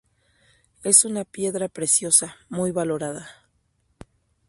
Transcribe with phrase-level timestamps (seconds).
[0.81, 3.47] Es una piedra preciosa muy valorada.